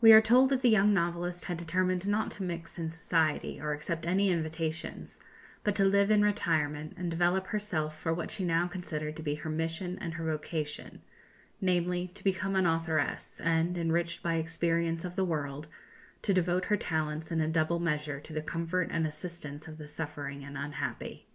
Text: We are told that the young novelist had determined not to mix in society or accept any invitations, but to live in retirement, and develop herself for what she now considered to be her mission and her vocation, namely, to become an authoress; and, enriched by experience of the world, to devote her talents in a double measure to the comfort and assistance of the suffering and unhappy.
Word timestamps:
We 0.00 0.12
are 0.12 0.20
told 0.20 0.48
that 0.50 0.60
the 0.62 0.68
young 0.68 0.92
novelist 0.92 1.44
had 1.44 1.56
determined 1.56 2.08
not 2.08 2.32
to 2.32 2.42
mix 2.42 2.80
in 2.80 2.90
society 2.90 3.60
or 3.60 3.70
accept 3.72 4.04
any 4.06 4.28
invitations, 4.28 5.20
but 5.62 5.76
to 5.76 5.84
live 5.84 6.10
in 6.10 6.24
retirement, 6.24 6.94
and 6.96 7.08
develop 7.08 7.46
herself 7.46 7.96
for 7.96 8.12
what 8.12 8.32
she 8.32 8.42
now 8.44 8.66
considered 8.66 9.14
to 9.16 9.22
be 9.22 9.36
her 9.36 9.50
mission 9.50 9.98
and 10.00 10.14
her 10.14 10.24
vocation, 10.24 11.00
namely, 11.60 12.10
to 12.14 12.24
become 12.24 12.56
an 12.56 12.66
authoress; 12.66 13.40
and, 13.40 13.78
enriched 13.78 14.20
by 14.20 14.34
experience 14.34 15.04
of 15.04 15.14
the 15.14 15.24
world, 15.24 15.68
to 16.22 16.34
devote 16.34 16.64
her 16.64 16.76
talents 16.76 17.30
in 17.30 17.40
a 17.40 17.46
double 17.46 17.78
measure 17.78 18.18
to 18.18 18.32
the 18.32 18.42
comfort 18.42 18.88
and 18.90 19.06
assistance 19.06 19.68
of 19.68 19.78
the 19.78 19.86
suffering 19.86 20.42
and 20.42 20.58
unhappy. 20.58 21.28